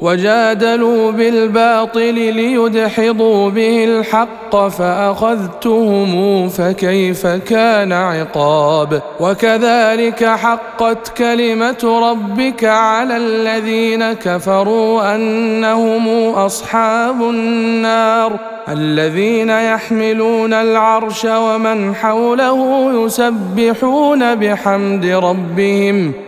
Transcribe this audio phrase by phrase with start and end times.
[0.00, 14.12] وجادلوا بالباطل ليدحضوا به الحق فأخذتهم فكيف كان عقاب وكذلك حقت كلمة ربك على الذين
[14.12, 26.27] كفروا أنهم أصحاب النار الذين يحملون العرش ومن حوله يسبحون بحمد ربهم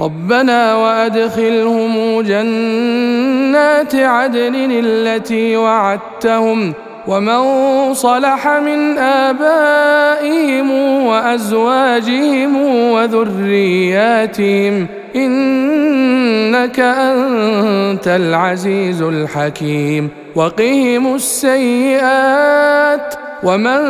[0.00, 6.74] ربنا وأدخلهم جنات عدن التي وعدتهم
[7.06, 10.70] ومن صلح من آبائهم
[11.06, 12.56] وأزواجهم
[12.92, 23.80] وذرياتهم إنك أنت العزيز الحكيم وقهم السيئات ومن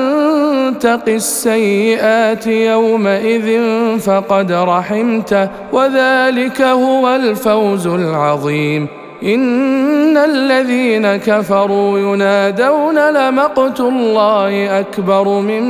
[0.79, 3.59] تق السيئات يومئذ
[3.99, 15.63] فقد رحمته وذلك هو الفوز العظيم ان الذين كفروا ينادون لمقت الله اكبر من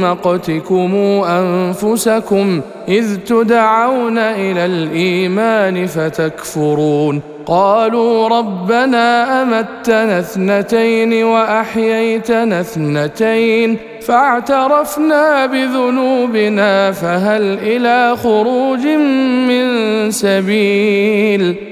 [0.00, 0.94] مقتكم
[1.26, 17.58] انفسكم اذ تدعون إلى الايمان فتكفرون قالوا ربنا امتنا اثنتين واحييتنا اثنتين فاعترفنا بذنوبنا فهل
[17.62, 18.86] إلى خروج
[19.48, 21.71] من سبيل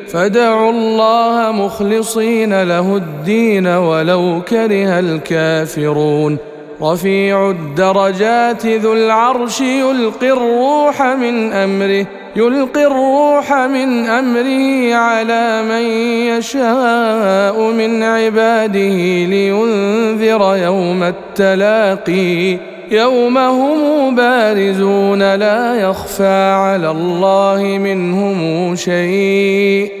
[0.11, 6.37] فدعوا الله مخلصين له الدين ولو كره الكافرون.
[6.81, 12.05] رفيع الدرجات ذو العرش يلقي الروح من أمره
[12.35, 15.85] يلقي الروح من أمره على من
[16.31, 22.57] يشاء من عباده لينذر يوم التلاقي.
[22.91, 30.00] يوم هم بارزون لا يخفى على الله منهم شيء.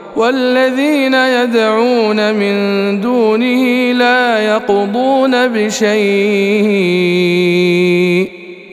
[0.15, 2.55] والذين يدعون من
[3.01, 5.91] دونه لا يقضون بشيء.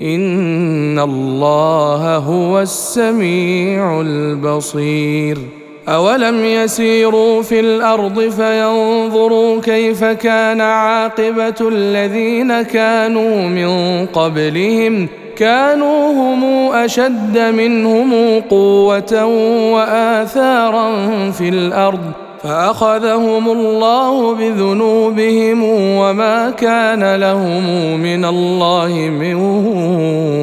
[0.03, 5.39] إن الله هو السميع البصير.
[5.89, 15.09] أولم يسيروا في الأرض فينظروا كيف كان عاقبة الذين كانوا من قبلهم
[15.39, 19.25] كانوا هم أشد منهم قوة
[19.73, 20.91] وآثارا
[21.31, 22.01] في الأرض
[22.43, 25.63] فأخذهم الله بذنوبهم
[25.99, 27.65] وما كان لهم
[28.01, 29.35] من الله من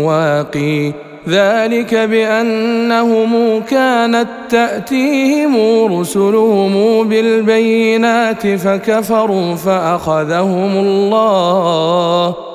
[0.04, 0.92] واقي.
[1.30, 5.56] ذلك بأنهم كانت تأتيهم
[6.00, 12.55] رسلهم بالبينات فكفروا فأخذهم الله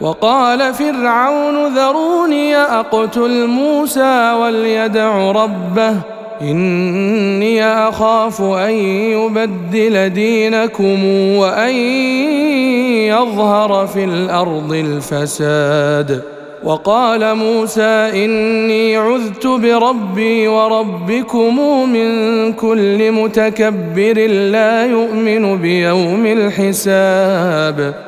[0.00, 5.94] وقال فرعون ذروني أقتل موسى وليدع ربه
[6.42, 11.04] إني أخاف أن يبدل دينكم
[11.36, 11.74] وأن
[13.10, 16.22] يظهر في الأرض الفساد.
[16.64, 21.60] وقال موسى إني عذت بربي وربكم
[21.90, 28.07] من كل متكبر لا يؤمن بيوم الحساب.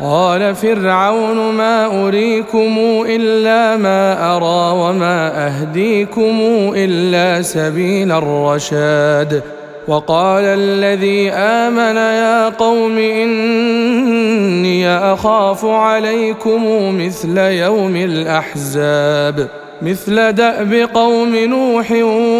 [0.00, 6.40] قال فرعون ما أريكم إلا ما أرى وما أهديكم
[6.76, 9.42] إلا سبيل الرشاد
[9.88, 16.64] وقال الذي آمن يا قوم إني أخاف عليكم
[17.06, 19.48] مثل يوم الأحزاب
[19.82, 21.92] مثل دأب قوم نوح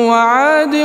[0.09, 0.77] وعاد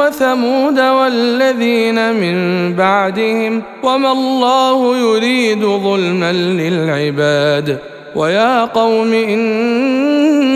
[0.00, 2.36] وثمود والذين من
[2.74, 7.78] بعدهم وما الله يريد ظلما للعباد
[8.14, 10.54] ويا قوم إني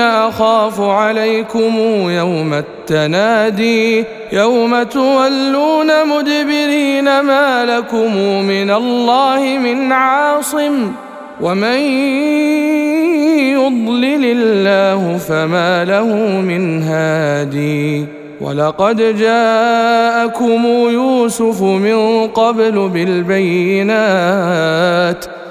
[0.00, 1.78] أخاف عليكم
[2.10, 10.92] يوم التنادي يوم تولون مدبرين ما لكم من الله من عاصم
[11.42, 11.80] ومن
[13.56, 18.06] يضلل الله فما له من هادي.
[18.40, 23.94] ولقد جاءكم يوسف من قبل بالبينات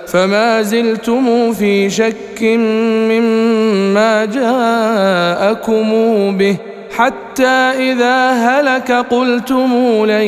[0.07, 2.43] فما زلتم في شك
[3.11, 5.91] مما جاءكم
[6.37, 6.55] به.
[6.95, 9.69] حتى إذا هلك قلتم
[10.05, 10.27] لن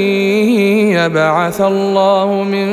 [0.93, 2.67] يبعث الله من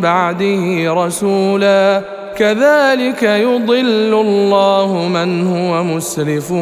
[0.00, 2.02] بعده رسولا.
[2.36, 6.52] كذلك يضل الله من هو مسرف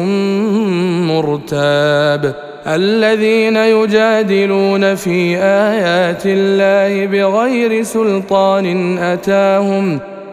[1.11, 2.35] مرتاب.
[2.67, 9.99] الذين يجادلون في آيات الله بغير سلطان أتاهم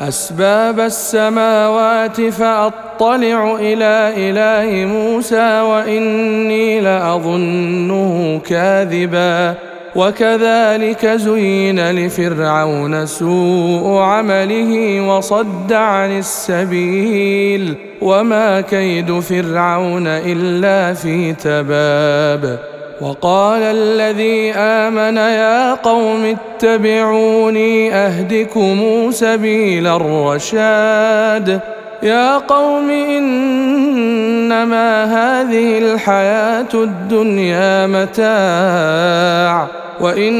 [0.00, 9.54] أسباب السماوات فأطلع إلى إله موسى وإني لأظنه كاذبا.
[9.96, 17.74] وكذلك زين لفرعون سوء عمله وصد عن السبيل.
[18.02, 22.71] وما كيد فرعون إلا في تباب.
[23.02, 31.60] وقال الذي آمن يا قوم اتبعوني أهدكم سبيل الرشاد.
[32.02, 39.66] يا قوم إنما هذه الحياة الدنيا متاع
[40.00, 40.32] وإن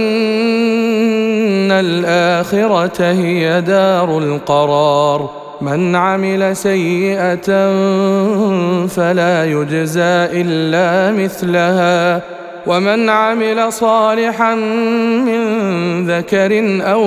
[1.70, 5.30] الآخرة هي دار القرار.
[5.60, 7.46] من عمل سيئة
[8.86, 12.22] فلا يجزى إلا مثلها.
[12.66, 15.42] ومن عمل صالحا من
[16.06, 17.04] ذكر أو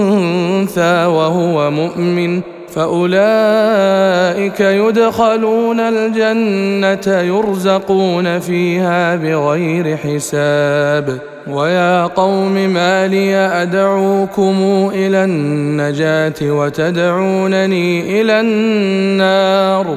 [0.00, 2.40] أنثى وهو مؤمن
[2.74, 11.18] فأولئك يدخلون الجنة يرزقون فيها بغير حساب
[11.50, 19.96] ويا قوم ما لي أدعوكم إلى النجاة وتدعونني إلى النار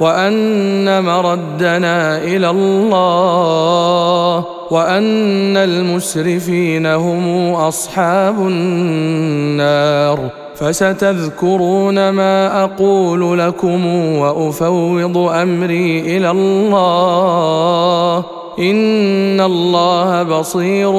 [0.00, 10.18] وأن مردنا إلى الله وأن المسرفين هم أصحاب النار.
[10.54, 18.24] فستذكرون ما أقول لكم وأفوض أمري إلى الله.
[18.58, 20.90] إن الله بصير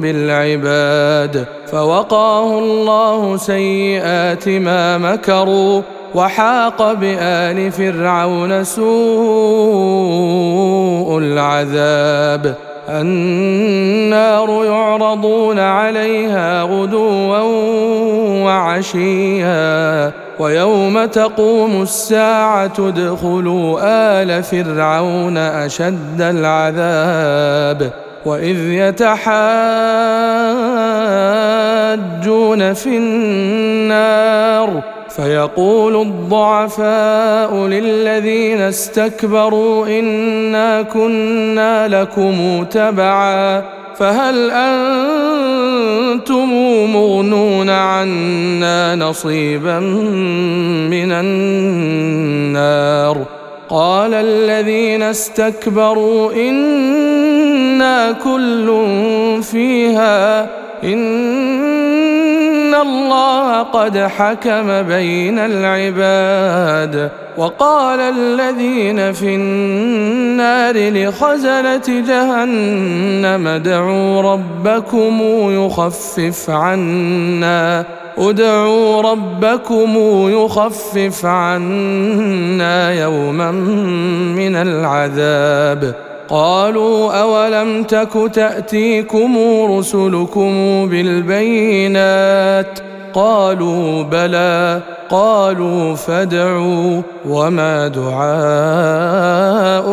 [0.00, 1.46] بالعباد.
[1.66, 5.82] فوقاه الله سيئات ما مكروا.
[6.14, 8.86] وحاق بآل فرعون سوء
[11.18, 12.54] العذاب.
[12.88, 17.38] النار يعرضون عليها غدوا
[18.44, 27.90] وعشيا ويوم تقوم الساعة ادخلوا آل فرعون أشد العذاب.
[28.26, 29.22] وإذ يتحاجون
[32.74, 34.82] في النار
[35.16, 43.62] فيقول الضعفاء للذين استكبروا إنا كنا لكم تبعا
[43.96, 46.48] فهل أنتم
[46.92, 49.80] مغنون عنا نصيبا
[50.90, 52.56] من النار؟
[53.68, 58.84] قال الذين استكبروا إنا كل
[59.42, 60.48] فيها
[62.82, 77.84] الله قد حكم بين العباد وقال الذين في النار لخزنة جهنم ادعوا ربكم يخفف عنا
[78.18, 79.94] ادعوا ربكم
[80.28, 83.50] يخفف عنا يوما
[84.36, 89.38] من العذاب قالوا أولم تك تأتيكم
[89.78, 90.50] رسلكم
[90.88, 92.78] بالبينات
[93.14, 94.80] قالوا بلى
[95.10, 98.16] قالوا فادعوا وما دعاء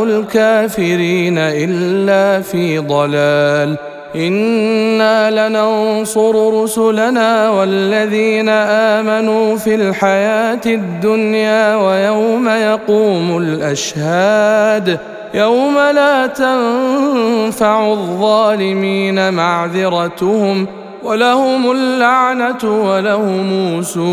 [0.04, 3.78] الكافرين إلا في ضلال
[4.16, 15.00] إنا لننصر رسلنا والذين آمنوا في الحياة الدنيا ويوم يقوم الأشهاد
[15.34, 20.68] يوم لا تنفع الظالمين معذرتهم
[21.04, 24.04] ولهم اللعنة ولهم سوء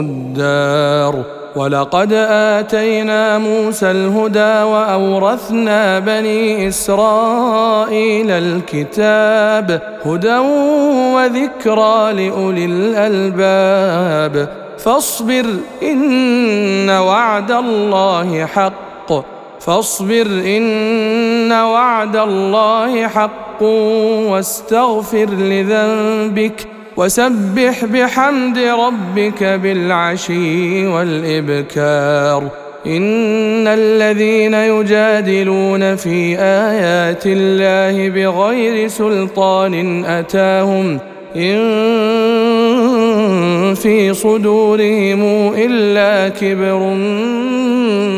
[0.00, 1.22] الدار
[1.56, 10.38] ولقد آتينا موسى الهدى وأورثنا بني إسرائيل الكتاب هدى
[11.14, 15.46] وذكرى لأولي الألباب فاصبر
[15.82, 19.12] إن وعد الله حق.
[19.60, 23.62] فاصبر إن وعد الله حق
[24.30, 26.66] واستغفر لذنبك
[26.96, 32.42] وسبح بحمد ربك بالعشي والإبكار.
[32.86, 40.98] إن الذين يجادلون في آيات الله بغير سلطان أتاهم
[41.36, 42.75] إن
[43.74, 46.78] في صدورهم إلا كبر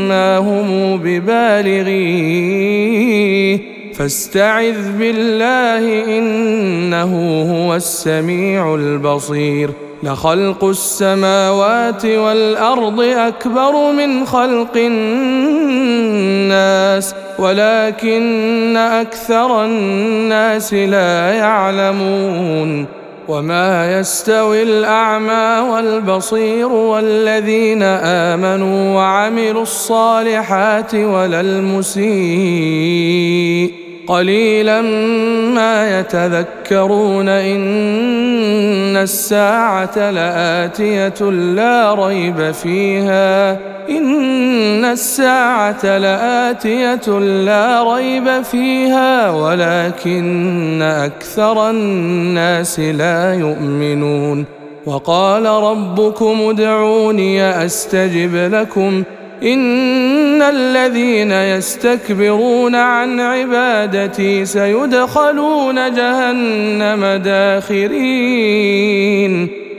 [0.09, 2.49] ما هم ببالغيه.
[3.95, 9.71] فاستعذ بالله إنه هو السميع البصير.
[10.03, 14.77] لخلق السماوات والأرض أكبر من خلق
[15.57, 22.98] الناس ولكن أكثر الناس لا يعلمون.
[23.28, 32.08] وما يستوي الاعمى والبصير والذين امنوا وعملوا الصالحات ولا المسيء
[34.09, 34.81] قليلا
[35.55, 43.53] ما يتذكرون إن الساعة لآتية لا ريب فيها.
[43.91, 54.45] إن الساعة لآتية لا ريب فيها ولكن أكثر الناس لا يؤمنون.
[54.87, 59.03] وقال ربكم ادعوني أستجب لكم.
[59.42, 68.88] إن الذين يستكبرون عن عبادتي سيدخلون جهنم داخرين.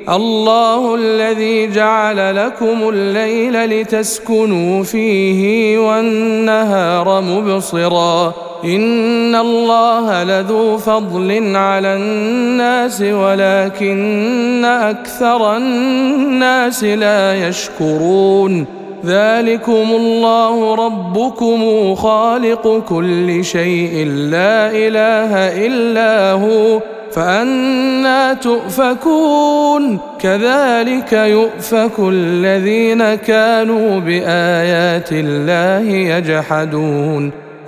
[0.09, 8.33] الله الذي جعل لكم الليل لتسكنوا فيه والنهار مبصرا.
[8.63, 18.78] إن الله لذو فضل على الناس ولكن أكثر الناس لا يشكرون.
[19.05, 25.33] ذلكم الله ربكم خالق كل شيء لا إله
[25.65, 37.48] إلا هو فأنا تؤفكون كذلك يؤفك الذين كانوا بآيات الله يجحدون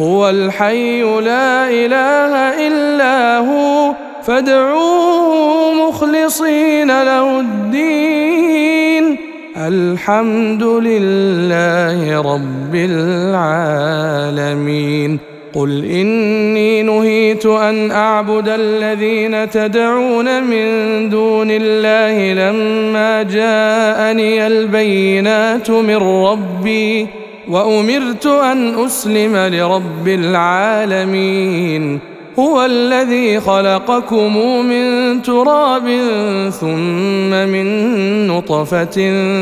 [0.00, 9.16] هو الحي لا إله إلا هو فادعوه مخلصين له الدين.
[9.56, 12.74] الحمد لله رب
[14.34, 15.18] العالمين.
[15.54, 20.66] قل إني نهيت أن أعبد الذين تدعون من
[21.08, 27.23] دون الله لما جاءني البينات من ربي.
[27.48, 32.00] وأمرت أن أسلم لرب العالمين.
[32.38, 35.88] هو الذي خلقكم من تراب
[36.60, 37.66] ثم من
[38.26, 38.96] نطفة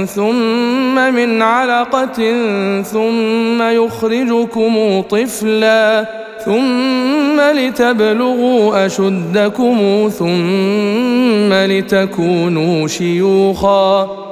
[0.05, 2.43] ثم من علقة
[2.83, 6.07] ثم يخرجكم طفلا
[6.45, 14.32] ثم لتبلغوا أشدكم ثم لتكونوا شيوخا.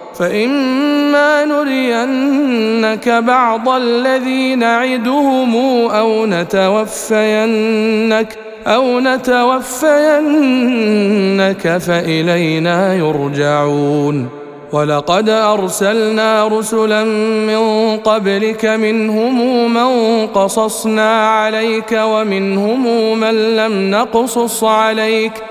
[0.15, 5.55] فإما نرينك بعض الذي نعدهم
[5.91, 9.87] أو نتوفينك أو نتوفينك
[11.77, 14.41] فإلينا يرجعون.
[14.71, 25.50] ولقد أرسلنا رسلا من قبلك منهم من قصصنا عليك ومنهم من لم نقصص عليك ۖ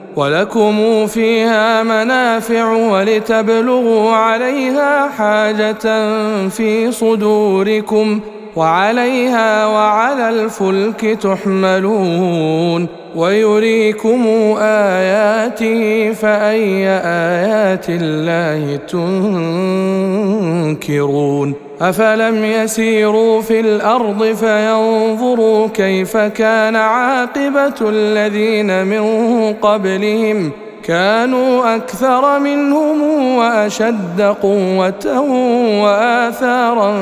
[0.15, 5.83] ولكم فيها منافع ولتبلغوا عليها حاجة
[6.49, 8.19] في صدوركم
[8.55, 14.25] وعليها وعلى الفلك تحملون ويريكم
[14.59, 18.79] آياته فأي آيات الله
[20.75, 29.03] تنكرون؟ أفلم يسيروا في الأرض فينظروا كيف كان عاقبة الذين من
[29.53, 30.51] قبلهم؟
[30.83, 33.01] كانوا أكثر منهم
[33.37, 35.19] وأشد قوة
[35.83, 36.93] وآثارا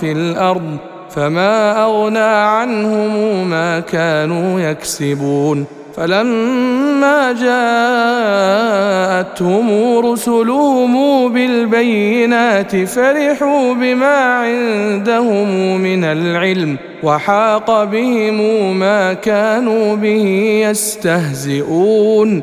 [0.00, 0.95] في الأرض.
[1.16, 5.64] فما أغنى عنهم ما كانوا يكسبون
[5.96, 7.32] فلما
[9.32, 20.26] جاءتهم رسلهم بالبينات فرحوا بما عندهم من العلم وحاق بهم ما كانوا به
[20.70, 22.42] يستهزئون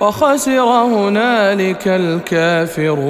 [0.00, 3.00] وخسر هنالك الكافرون.